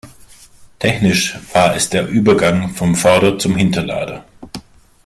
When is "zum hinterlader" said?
3.37-4.25